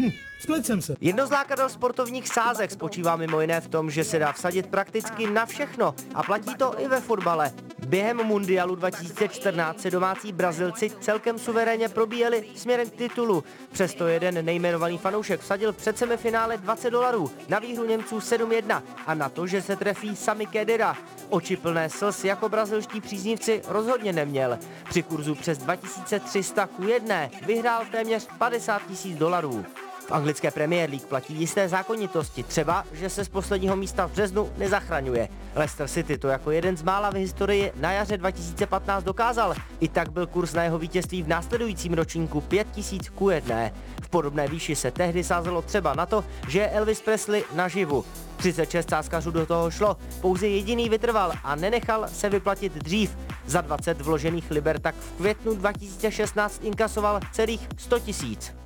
[0.00, 0.27] Hm.
[0.48, 0.96] Splet jsem se.
[1.00, 5.30] Jedno z lákadel sportovních sázek spočívá mimo jiné v tom, že se dá vsadit prakticky
[5.30, 7.52] na všechno a platí to i ve fotbale.
[7.86, 13.44] Během Mundialu 2014 se domácí Brazilci celkem suverénně probíjeli směrem k titulu.
[13.72, 19.28] Přesto jeden nejmenovaný fanoušek vsadil před semifinále 20 dolarů, na výhru Němců 7-1 a na
[19.28, 20.96] to, že se trefí Sami Kedira.
[21.28, 24.58] Oči plné slz jako brazilští příznivci rozhodně neměl.
[24.88, 29.64] Při kurzu přes 2300 ku 1 vyhrál téměř 50 000 dolarů.
[30.08, 34.50] V anglické Premier League platí jisté zákonitosti, třeba, že se z posledního místa v březnu
[34.58, 35.28] nezachraňuje.
[35.54, 39.54] Leicester City to jako jeden z mála v historii na jaře 2015 dokázal.
[39.80, 43.70] I tak byl kurz na jeho vítězství v následujícím ročníku 5000 ku 1.
[44.02, 48.04] V podobné výši se tehdy sázelo třeba na to, že Elvis Presley naživu.
[48.36, 53.18] 36 sázkařů do toho šlo, pouze jediný vytrval a nenechal se vyplatit dřív.
[53.46, 58.57] Za 20 vložených liber tak v květnu 2016 inkasoval celých 100 tisíc.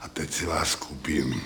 [0.00, 1.42] A teď si vás koupím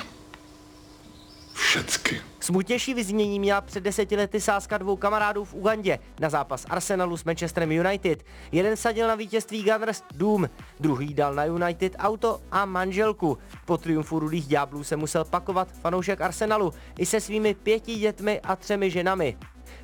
[1.53, 2.21] všecky.
[2.41, 7.25] Smutnější vyznění měla před deseti lety sázka dvou kamarádů v Ugandě na zápas Arsenalu s
[7.25, 8.25] Manchesterem United.
[8.53, 13.39] Jeden sadil na vítězství Gunners Doom, druhý dal na United auto a manželku.
[13.65, 18.57] Po triumfu rudých ďáblů se musel pakovat fanoušek Arsenalu i se svými pěti dětmi a
[18.57, 19.37] třemi ženami.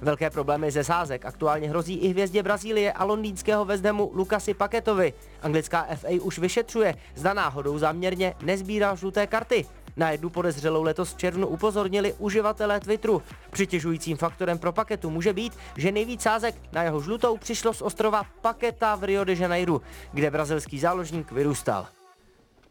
[0.03, 5.13] Velké problémy ze sázek aktuálně hrozí i hvězdě Brazílie a londýnského Vezdemu Lukasi Paketovi.
[5.43, 9.67] Anglická FA už vyšetřuje, zda náhodou záměrně nezbíral žluté karty.
[9.97, 13.23] Na jednu podezřelou letos v červnu upozornili uživatelé Twitteru.
[13.51, 18.23] Přitěžujícím faktorem pro paketu může být, že nejvíc sázek na jeho žlutou přišlo z ostrova
[18.41, 19.81] Paketa v Rio de Janeiro,
[20.13, 21.87] kde brazilský záložník vyrůstal.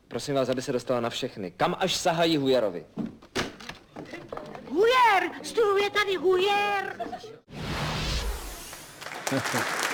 [0.08, 1.52] Prosím vás, aby se dostala na všechny.
[1.52, 2.86] Kam až sahají Hujerovi?
[4.70, 5.32] Hujer!
[5.44, 6.96] Stůl je tady Hujer!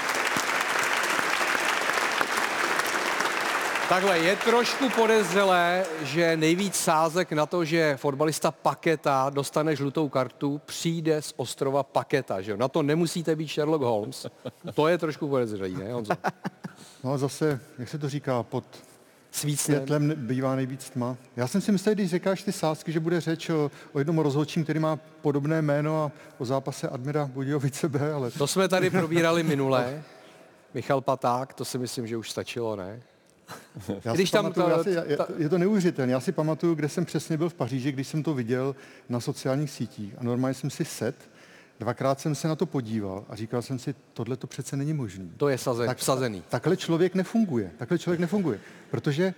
[3.89, 10.61] Takhle, je trošku podezřelé, že nejvíc sázek na to, že fotbalista Paketa dostane žlutou kartu,
[10.65, 14.27] přijde z ostrova Paketa, že Na to nemusíte být Sherlock Holmes.
[14.73, 16.13] To je trošku podezřelé, ne, Honzo?
[17.03, 18.63] No zase, jak se to říká, pod
[19.35, 19.77] Svícnem.
[19.77, 21.17] světlem bývá nejvíc tma.
[21.35, 24.63] Já jsem si myslel, když říkáš ty sázky, že bude řeč o, o jednom rozhodčím,
[24.63, 28.31] který má podobné jméno a o zápase Admira Budějovice B, ale...
[28.31, 30.03] To jsme tady probírali minule.
[30.73, 33.01] Michal Paták, to si myslím, že už stačilo, ne?
[34.05, 35.27] Já když tam pamatuju, to, já si, ta...
[35.37, 36.11] je to neuvěřitelné.
[36.11, 38.75] Já si pamatuju, kde jsem přesně byl v Paříži, když jsem to viděl
[39.09, 40.13] na sociálních sítích.
[40.17, 41.15] A normálně jsem si set
[41.79, 45.25] Dvakrát jsem se na to podíval a říkal jsem si, tohle to přece není možné.
[45.37, 46.43] To je saze, tak, vsazený.
[46.49, 47.71] Takhle člověk nefunguje.
[47.77, 48.59] Takhle člověk nefunguje.
[48.91, 49.33] Protože eh,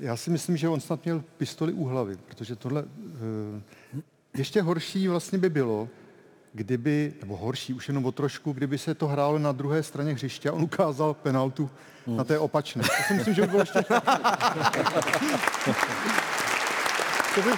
[0.00, 2.84] já si myslím, že on snad měl pistoli u hlavy, protože tohle...
[3.94, 4.00] eh,
[4.38, 5.88] Ještě horší vlastně by bylo,
[6.52, 10.50] kdyby, nebo horší, už jenom o trošku, kdyby se to hrálo na druhé straně hřiště
[10.50, 11.70] a on ukázal penaltu
[12.06, 12.82] na té opačné.
[12.82, 13.82] To si myslím, že by bylo ještě...
[17.34, 17.50] to, by,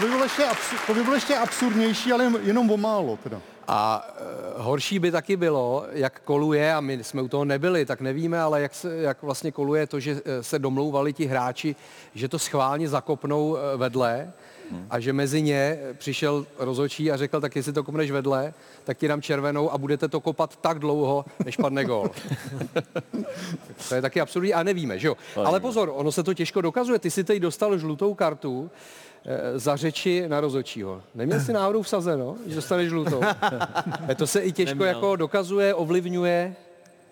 [0.00, 3.40] to, by bylo ještě absur, to by bylo ještě absurdnější, ale jenom o málo teda.
[3.68, 8.00] A e, horší by taky bylo, jak koluje, a my jsme u toho nebyli, tak
[8.00, 11.76] nevíme, ale jak, se, jak vlastně koluje to, že e, se domlouvali ti hráči,
[12.14, 14.32] že to schválně zakopnou e, vedle
[14.90, 19.08] a že mezi ně přišel rozhodčí a řekl, tak jestli to kopneš vedle, tak ti
[19.08, 22.10] dám červenou a budete to kopat tak dlouho, než padne gól.
[23.88, 25.16] to je taky absurdní a nevíme, že jo?
[25.44, 26.98] Ale pozor, ono se to těžko dokazuje.
[26.98, 28.70] Ty si teď dostal žlutou kartu,
[29.56, 31.02] za řeči na rozhodčího.
[31.14, 33.20] Neměl jsi náhodou vsazeno, že dostaneš žlutou?
[34.08, 34.86] Eh, to se i těžko Neměl.
[34.86, 36.54] jako dokazuje, ovlivňuje.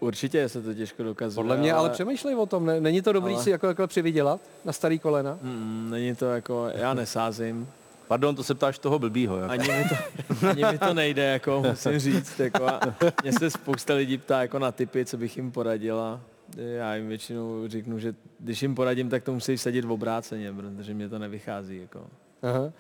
[0.01, 1.35] Určitě se to těžko dokazuje.
[1.43, 2.81] Podle mě, ale přemýšlej o tom, ne?
[2.81, 5.39] není to dobrý Ale- si jako takhle přivydělat na starý kolena?
[5.43, 7.69] Mm, není to jako, já nesázím.
[8.09, 9.37] Pardon, to se ptáš toho blbýho.
[9.37, 9.53] Jako.
[9.53, 12.41] Ani mi to, ani mi to nejde, jako musím říct.
[12.41, 12.81] Jako, a
[13.23, 16.21] mě se spousta lidí ptá jako na typy, co bych jim poradila.
[16.57, 20.95] Já jim většinou řeknu, že když jim poradím, tak to musí vsadit v obráceně, protože
[20.95, 21.79] mě to nevychází.
[21.81, 22.01] Jako.
[22.43, 22.73] Aha.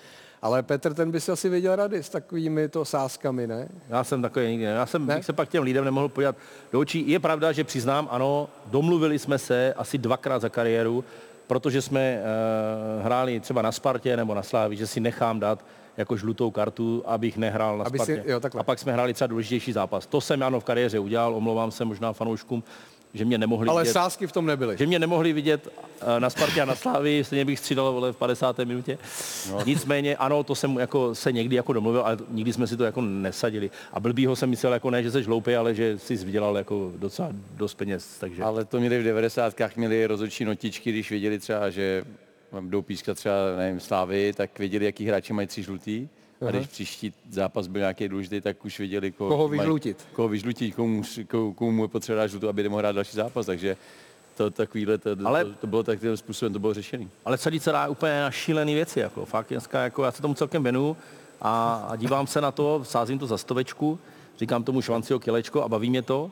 [0.42, 3.68] Ale Petr, ten by si asi věděl rady s takovými to sázkami, ne?
[3.88, 4.64] Já jsem takový nikdy.
[4.66, 4.70] ne.
[4.72, 5.22] Já jsem ne?
[5.22, 6.37] se pak těm lidem nemohl podívat
[6.72, 7.11] do očí.
[7.11, 11.05] Je pravda, že přiznám, ano, domluvili jsme se asi dvakrát za kariéru,
[11.46, 12.20] protože jsme
[12.98, 15.64] uh, hráli třeba na Spartě nebo na Slávi, že si nechám dát
[15.96, 18.31] jako žlutou kartu, abych nehrál na Aby si- Spartě.
[18.31, 18.61] jo, takhle.
[18.61, 20.07] A pak jsme hráli třeba důležitější zápas.
[20.07, 22.62] To jsem ano v kariéře udělal, omlouvám se možná fanouškům,
[23.16, 23.92] že mě nemohli Ale vidět.
[23.92, 24.76] sázky v tom nebyly.
[24.79, 25.68] Že mě nemohli vidět
[26.00, 28.59] eh, na Spartě a na Slávii, stejně bych střídal vole, v 50.
[28.59, 28.98] minutě.
[29.50, 29.59] No.
[29.66, 33.00] Nicméně, ano, to jsem jako, se někdy jako domluvil, ale nikdy jsme si to jako
[33.00, 33.70] nesadili.
[33.92, 37.29] A blbýho jsem myslel jako ne, že jsi hloupý, ale že jsi vydělal jako docela
[37.57, 38.18] dost peněz.
[38.18, 38.42] Takže...
[38.42, 39.55] Ale to měli v 90.
[39.76, 42.05] měli rozhodčí notičky, když věděli třeba, že
[42.61, 46.09] jdou pískat třeba, nevím, Slávy, tak věděli, jaký hráči mají tři žlutý.
[46.40, 46.51] A Aha.
[46.51, 50.07] když příští zápas byl nějaký důležitý, tak už věděli, koho, Koho vyžlutit.
[50.12, 53.46] Koho vyžlutit, komu, komu, komu je potřeba dát žlutou, aby nemohl hrát další zápas.
[53.46, 53.77] Takže
[54.37, 57.11] to takovýhle, to, Ale- to, to bylo takovým způsobem, to bylo řešený.
[57.25, 59.01] Ale celý celá je úplně na šílený věci.
[59.01, 59.25] Jako.
[59.27, 60.96] Fakt, dneska, jako, já se tomu celkem věnu
[61.40, 63.99] a, a dívám se na to, sázím to za stovečku,
[64.38, 66.31] říkám tomu švancio kilečko a baví mě to.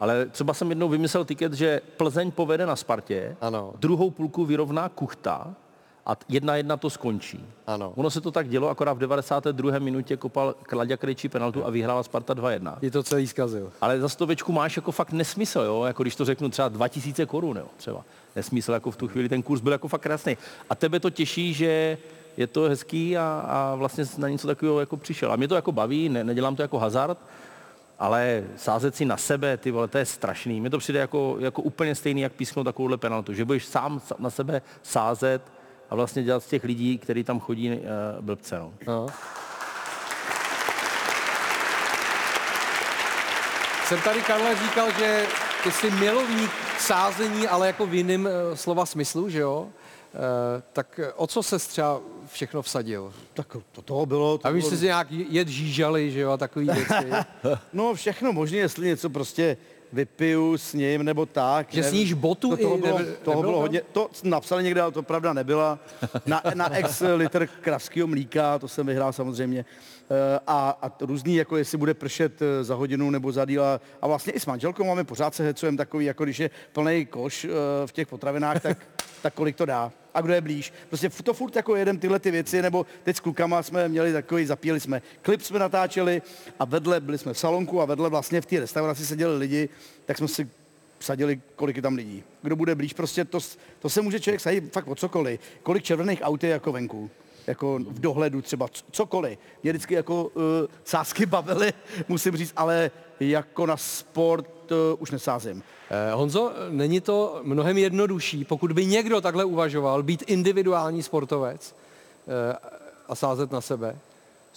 [0.00, 3.72] Ale třeba jsem jednou vymyslel tiket, že Plzeň povede na Spartě, Ano.
[3.78, 5.54] druhou půlku vyrovná Kuchta
[6.06, 7.44] a jedna jedna to skončí.
[7.66, 7.92] Ano.
[7.96, 9.78] Ono se to tak dělo, akorát v 92.
[9.78, 12.78] minutě kopal Klaďa Krejčí penaltu a vyhrála Sparta 2-1.
[12.82, 13.72] Je to celý zkazil.
[13.80, 15.84] Ale za stovečku máš jako fakt nesmysl, jo?
[15.84, 17.66] Jako když to řeknu třeba 2000 korun, jo?
[17.76, 18.04] třeba.
[18.36, 20.36] Nesmysl, jako v tu chvíli ten kurz byl jako fakt krásný.
[20.70, 21.98] A tebe to těší, že
[22.36, 25.32] je to hezký a, a vlastně na něco takového jako přišel.
[25.32, 27.18] A mě to jako baví, ne, nedělám to jako hazard,
[27.98, 30.60] ale sázet si na sebe, ty vole, to je strašný.
[30.60, 33.34] Mně to přijde jako, jako úplně stejný, jak písknout takovouhle penaltu.
[33.34, 35.55] Že budeš sám na sebe sázet
[35.90, 37.76] a vlastně dělat z těch lidí, kteří tam chodí, uh,
[38.20, 38.58] blbce.
[38.58, 38.72] No.
[38.86, 39.06] No.
[43.88, 45.26] Jsem tady, Karle, říkal, že
[45.64, 49.68] ty jsi milovník sázení, ale jako v jiném eh, slova smyslu, že jo?
[50.14, 53.12] Eh, tak eh, o co se třeba všechno vsadil?
[53.34, 54.38] Tak to toho bylo...
[54.38, 54.70] To A víš, bylo...
[54.70, 57.10] že si nějak jet žížaly, že jo, a takový věci.
[57.72, 59.56] No všechno možné, jestli něco prostě
[59.92, 61.66] vypiju s ním nebo tak.
[61.72, 64.92] Že sníš botu to, toho i bylo, nebe- toho bylo hodně, to napsali někde, ale
[64.92, 65.78] to pravda nebyla.
[66.26, 69.64] Na, na ex litr kravského mlíka, to jsem vyhrál samozřejmě.
[70.10, 73.64] Eh, A, a různý, jako jestli bude pršet eh, za hodinu nebo za díl.
[73.64, 77.06] A, a vlastně i s manželkou máme pořád se hecujeme takový, jako když je plný
[77.06, 77.48] koš eh,
[77.86, 78.78] v těch potravinách, tak,
[79.22, 80.72] tak kolik to dá a kdo je blíž.
[80.88, 84.46] Prostě to furt jako jedem tyhle ty věci, nebo teď s klukama jsme měli takový,
[84.46, 86.22] zapíjeli jsme, klip jsme natáčeli
[86.58, 89.68] a vedle byli jsme v salonku a vedle vlastně v té restauraci seděli lidi,
[90.06, 90.48] tak jsme si
[91.00, 92.24] sadili, kolik je tam lidí.
[92.42, 93.38] Kdo bude blíž, prostě to,
[93.78, 95.40] to se může člověk sadit fakt o cokoliv.
[95.62, 97.10] Kolik červených aut je jako venku
[97.46, 99.38] jako v dohledu třeba, cokoliv.
[99.62, 100.42] Mě vždycky jako uh,
[100.84, 101.72] sázky bavily,
[102.08, 105.62] musím říct, ale jako na sport uh, už nesázím.
[105.90, 111.76] Eh, Honzo, není to mnohem jednodušší, pokud by někdo takhle uvažoval, být individuální sportovec
[112.28, 112.56] eh,
[113.08, 113.96] a sázet na sebe?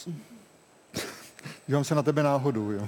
[1.68, 2.88] Dívám se na tebe náhodou, jo.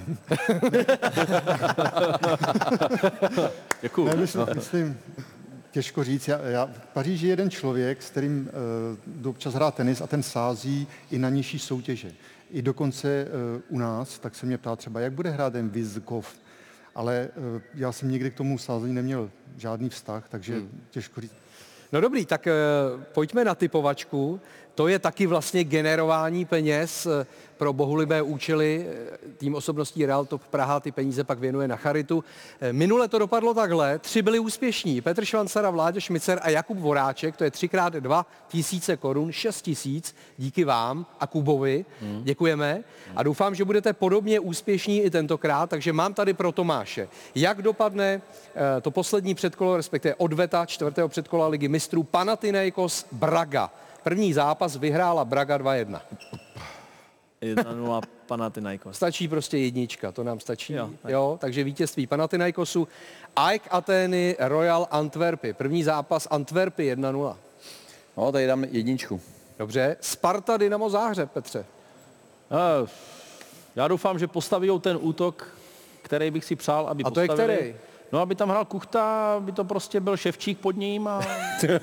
[3.82, 4.06] Děkuju.
[4.08, 4.98] Ne, myslím, myslím,
[5.72, 6.28] těžko říct.
[6.28, 8.50] Já, já, v Paříži je jeden člověk, s kterým
[9.22, 12.12] uh, občas hrát tenis a ten sází i na nižší soutěže.
[12.50, 16.36] I dokonce uh, u nás, tak se mě ptá třeba, jak bude hrát ten Vizkov.
[16.94, 20.80] Ale uh, já jsem nikdy k tomu sázení neměl žádný vztah, takže hmm.
[20.90, 21.34] těžko říct.
[21.92, 22.52] No dobrý, tak eh,
[23.12, 24.40] pojďme na typovačku.
[24.74, 28.86] To je taky vlastně generování peněz eh, pro bohulibé účely.
[28.88, 32.24] Eh, Tým osobností Real Top Praha ty peníze pak věnuje na charitu.
[32.60, 33.98] Eh, Minule to dopadlo takhle.
[33.98, 35.00] Tři byli úspěšní.
[35.00, 37.36] Petr Švancara, Vláďa Šmicer a Jakub Voráček.
[37.36, 40.14] To je třikrát dva tisíce korun, šest tisíc.
[40.38, 41.84] Díky vám a Kubovi.
[42.22, 42.84] Děkujeme.
[43.16, 45.70] A doufám, že budete podobně úspěšní i tentokrát.
[45.70, 47.08] Takže mám tady pro Tomáše.
[47.34, 48.22] Jak dopadne
[48.82, 53.70] to poslední předkolo, respektive odveta čtvrtého předkola ligy mistrů Panathinaikos Braga.
[54.02, 56.00] První zápas vyhrála Braga 2-1.
[57.42, 58.96] 1-0 Panathinaikos.
[58.96, 60.72] Stačí prostě jednička, to nám stačí.
[60.72, 61.40] Jo, Jo, jo tak.
[61.40, 62.88] takže vítězství Panathinaikosu.
[63.36, 65.52] AEK Atény, Royal Antwerpy.
[65.52, 67.36] První zápas Antwerpy 1-0.
[68.16, 69.20] No, tady dám jedničku.
[69.58, 69.96] Dobře.
[70.00, 71.64] Sparta Dynamo Záhřeb, Petře.
[72.50, 72.88] Eh,
[73.76, 75.46] Já doufám, že postaví ten útok,
[76.02, 77.56] který bych si přál, aby A to je postavili.
[77.58, 77.74] který?
[78.12, 81.20] No, aby tam hrál Kuchta, aby to prostě byl ševčík pod ním a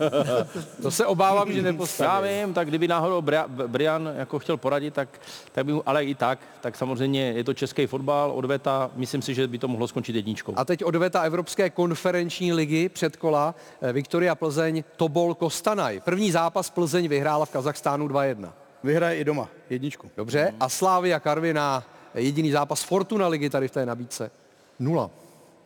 [0.82, 2.30] To se obávám, že Já nepostaví.
[2.30, 5.10] vím, tak kdyby náhodou Bria- Brian jako chtěl poradit, tak,
[5.52, 9.34] tak by mu, ale i tak, tak samozřejmě je to český fotbal, odveta, myslím si,
[9.36, 10.54] že by to mohlo skončit jedničkou.
[10.56, 16.00] A teď odveta Evropské konferenční ligy předkola eh, Viktoria Plzeň Tobol Kostanaj.
[16.06, 18.50] První zápas Plzeň vyhrála v Kazachstánu 2-1.
[18.84, 19.50] Vyhraje i doma.
[19.70, 20.10] Jedničku.
[20.18, 20.54] Dobře.
[20.60, 24.32] A Slávia Karviná, jediný zápas Fortuna ligy tady v té nabídce.
[24.80, 25.10] Nula.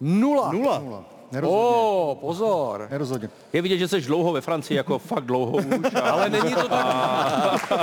[0.04, 0.52] Nula.
[0.52, 0.80] Nula.
[0.80, 1.04] Nula.
[1.32, 1.66] Nerozhodně.
[1.66, 2.88] O, pozor.
[2.92, 3.30] Nerozhodně.
[3.54, 5.66] Je vidět, že jsi dlouho ve Francii, jako fakt dlouho už.
[6.04, 7.74] Ale není to tak.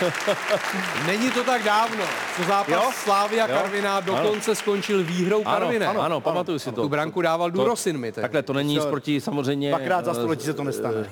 [1.06, 2.04] Není to tak dávno,
[2.36, 2.90] co zápas Jo?
[2.94, 3.54] Slávia Jo?
[3.54, 5.86] Karviná dokonce skončil výhrou Ano, Karviné.
[5.86, 6.82] ano, ano, pamatuju si to.
[6.82, 8.22] Tu branku dával Durosin mi teď.
[8.22, 9.68] Takhle, to není nic proti samozřejmě...
[9.68, 11.06] Dvakrát za eh, století se to nestane.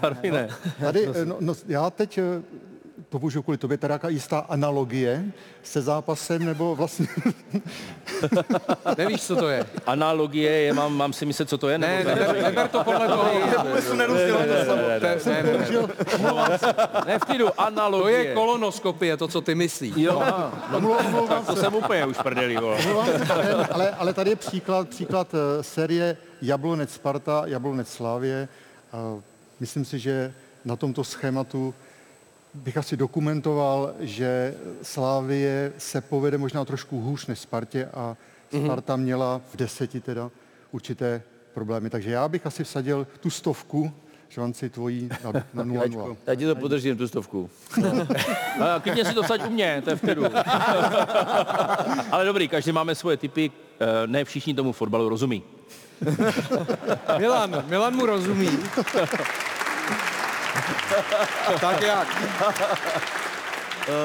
[0.00, 0.48] Karviné.
[0.80, 2.42] Tady, eh, no, no, já teď eh,
[3.08, 5.24] použiju kvůli tobě teda jaká jistá analogie
[5.62, 7.06] se zápasem, nebo vlastně
[8.98, 9.66] Nevíš, co to je?
[9.86, 11.78] Analogie, je, mám, mám si myslet, co to je?
[11.78, 13.24] Ne, nebo neber, neber to podle toho.
[13.24, 13.88] To to.
[13.88, 14.22] To ne, ne,
[15.26, 15.58] ne.
[17.06, 18.18] ne, v klidu, To analogie.
[18.18, 19.94] je kolonoskopie, to, co ty myslíš.
[19.96, 20.22] Jo,
[21.28, 26.16] tak to jsem úplně už prdeli, ne, ale, ale tady je příklad, příklad eh, série
[26.42, 28.48] Jablonec Sparta, Jablonec Slávě.
[28.92, 29.18] A
[29.60, 30.34] myslím si, že
[30.64, 31.74] na tomto schématu
[32.54, 38.16] bych asi dokumentoval, že Slávie se povede možná trošku hůř než Spartě a
[38.64, 40.30] Sparta měla v deseti teda
[40.72, 41.22] určité
[41.54, 41.90] problémy.
[41.90, 43.92] Takže já bych asi vsadil tu stovku,
[44.28, 46.16] švanci tvojí na, na 0-0.
[46.26, 47.50] Já ti to podržím, tu stovku.
[48.76, 50.24] A Klidně si to vsaď u mě, to je v klidu.
[52.10, 55.42] Ale dobrý, každý máme svoje typy, eh, ne všichni tomu fotbalu rozumí.
[57.18, 58.48] Milan, Milan mu rozumí.
[61.60, 62.08] tak jak?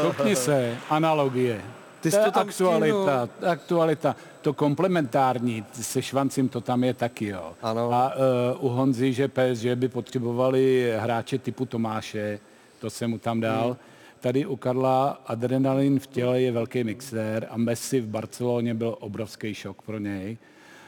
[0.02, 1.62] Kopni se, analogie.
[2.02, 4.16] Ty to jsi je to tam aktualita, aktualita.
[4.42, 7.54] To komplementární se švancím, to tam je taky, jo.
[7.62, 7.94] Ano.
[7.94, 8.14] A
[8.60, 12.40] uh, u Honzy, že PSG by potřebovali hráče typu Tomáše,
[12.80, 13.66] to jsem mu tam dal.
[13.66, 13.76] Hmm.
[14.20, 19.54] Tady u Karla adrenalin v těle je velký mixér a Messi v Barceloně byl obrovský
[19.54, 20.38] šok pro něj.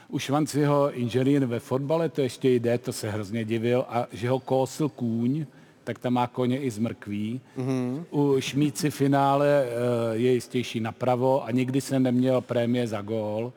[0.08, 4.40] U Švanciho inženýr ve fotbale to ještě jde, to se hrozně divil, a že ho
[4.40, 5.46] kósil kůň,
[5.88, 7.40] tak tam má koně i z mrkví.
[7.58, 8.04] Mm-hmm.
[8.10, 13.52] U Šmíci finále uh, je jistější napravo a nikdy jsem neměl prémie za gól.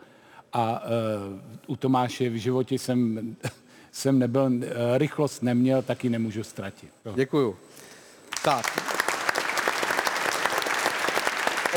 [0.54, 3.36] A uh, u Tomáše v životě jsem,
[3.92, 4.62] jsem nebyl, uh,
[4.98, 6.90] rychlost neměl, taky nemůžu ztratit.
[7.16, 7.56] Děkuju.
[8.44, 8.66] Tak.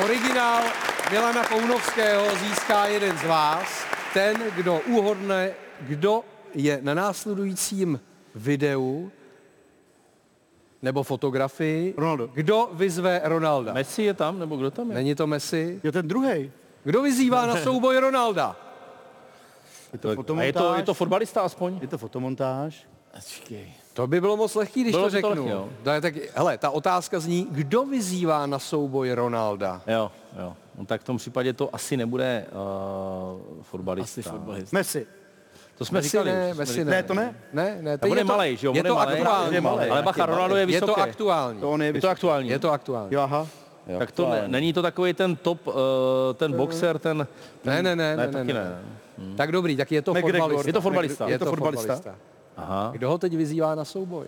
[0.04, 0.62] Originál
[1.10, 3.84] Milana Kounovského získá jeden z vás.
[4.12, 6.22] Ten, kdo uhodne, kdo
[6.54, 8.00] je na následujícím
[8.34, 9.10] videu
[10.84, 11.94] nebo fotografii.
[11.96, 12.28] Ronaldo.
[12.34, 13.72] Kdo vyzve Ronalda?
[13.72, 14.94] Messi je tam, nebo kdo tam je?
[14.94, 15.80] Není to Messi?
[15.84, 16.52] Jo, ten druhý.
[16.84, 18.56] Kdo vyzývá na souboj Ronalda?
[19.92, 20.52] Je to A je fotomontáž.
[20.62, 21.78] to, je to fotbalista aspoň?
[21.82, 22.86] je to fotomontáž.
[23.92, 25.44] To by bylo moc lehký, když Bylo to by to řeknu.
[25.44, 25.68] lehký, jo.
[25.94, 29.82] Je tak, hele, ta otázka zní, kdo vyzývá na souboj Ronalda?
[29.86, 30.56] Jo, jo.
[30.78, 34.20] No, tak v tom případě to asi nebude uh, fotbalista.
[34.20, 34.76] Asi fotbalista.
[34.76, 35.06] Messi.
[35.78, 36.30] To jsme Messi říkali.
[36.32, 36.90] ne, to jsme Messi říkali.
[36.90, 36.96] ne.
[36.96, 37.34] Ne, to ne?
[37.52, 37.98] Ne, ne.
[38.02, 38.72] On je je malej, že jo?
[38.76, 39.18] Je to malej.
[39.20, 39.54] aktuální.
[39.54, 39.90] Je malej.
[39.90, 40.86] Ale bacha, Ronaldo je Je vysoký.
[40.94, 41.60] to aktuální.
[41.60, 42.48] To on je Je to aktuální.
[42.48, 43.14] Je to aktuální.
[43.14, 43.46] Jo, aha.
[43.98, 45.74] Tak to ne, není to takový ten top, uh,
[46.34, 47.26] ten boxer, ten...
[47.64, 48.64] Ne, ne, ne, ne, taky ne,
[49.18, 49.36] ne.
[49.36, 50.40] Tak dobrý, tak je to McGregor.
[50.40, 50.66] fotbalista.
[50.66, 51.28] Je to fotbalista.
[51.28, 52.14] Je to fotbalista.
[52.56, 52.88] Aha.
[52.92, 54.26] Kdo ho teď vyzývá na souboj?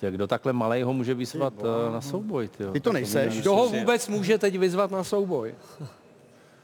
[0.00, 2.72] Ty, kdo takhle malej ho může vyzvat uh, na souboj, tyjo.
[2.72, 3.40] Ty to nejseš.
[3.40, 5.54] Kdo ho vůbec může teď vyzvat na souboj?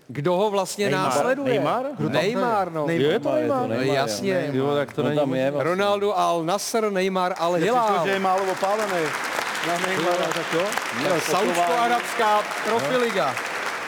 [0.08, 1.04] Kdo ho vlastně Neymar?
[1.04, 1.48] následuje?
[1.54, 1.84] Neymar?
[1.98, 2.86] Neymar, no.
[2.88, 3.68] Je to Neymar?
[3.68, 4.50] No jasně.
[4.52, 5.70] Jo, tak to On není tam je vlastně.
[5.70, 8.00] Ronaldo Al Nasser, Neymar Al Hilal.
[8.04, 9.02] že je málo opálený.
[9.68, 10.62] Na Neymara, tak jo.
[11.20, 13.34] Saudsko-arabská profiliga.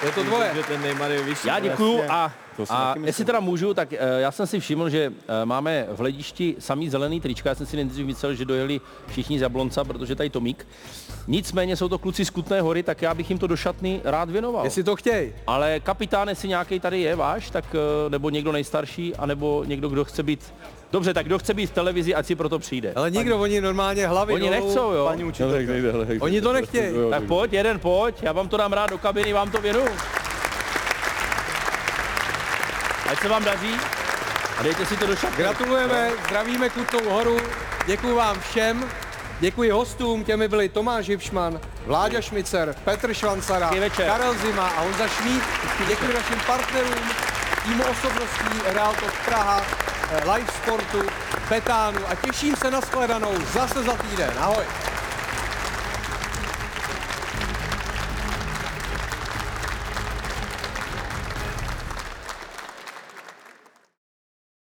[0.04, 0.50] Je to dvoje.
[0.54, 1.48] Že ten Neymar je vyšší.
[1.48, 2.30] Já děkuju a
[2.70, 6.56] A jestli teda můžu, tak eh, já jsem si všiml, že eh, máme v hledišti
[6.58, 7.48] samý zelený trička.
[7.48, 10.66] Já jsem si nejdřív myslel, že dojeli všichni z Jablonca, protože tady Tomík.
[11.26, 14.30] Nicméně jsou to kluci z Kutné hory, tak já bych jim to do šatny rád
[14.30, 14.64] věnoval.
[14.64, 15.32] Jestli to chtějí.
[15.46, 20.04] Ale kapitán, jestli nějaký tady je váš, tak eh, nebo někdo nejstarší, anebo někdo, kdo
[20.04, 20.54] chce být...
[20.92, 22.92] Dobře, tak kdo chce být v televizi, ať si proto přijde.
[22.96, 25.04] Ale nikdo, oni normálně hlavy Oni nechcou, jo.
[25.04, 25.72] Paní učitelka.
[26.20, 26.94] Oni to nechtějí.
[27.10, 29.84] Tak pojď, jeden pojď, já vám to dám rád do kabiny, vám to věnu.
[33.14, 33.74] Ať se vám daří
[34.58, 35.36] a dejte si to do šatny.
[35.36, 37.40] Gratulujeme, zdravíme Kutnou horu,
[37.86, 38.90] děkuji vám všem,
[39.40, 43.70] děkuji hostům, těmi byli Tomáš Hipšman, Vláďa Šmicer, Petr Švancara.
[43.96, 45.42] Karel Zima a Honza Šmíd.
[45.88, 47.10] Děkuji našim partnerům,
[47.64, 49.62] týmu osobností Real Talk Praha,
[50.10, 51.02] eh, Live Sportu,
[51.48, 54.30] Petánu a těším se na shledanou zase za týden.
[54.38, 54.64] Ahoj.